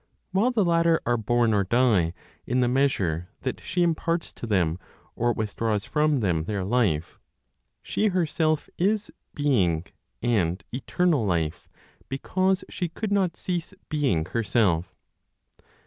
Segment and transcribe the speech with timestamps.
[0.31, 2.15] While the latter are born or die
[2.47, 4.79] in the measure that she imparts to them,
[5.15, 7.19] or withdraws from them their life,
[7.83, 9.85] she herself is "being"
[10.23, 11.69] and eternal life,
[12.09, 14.95] because she could not cease being herself.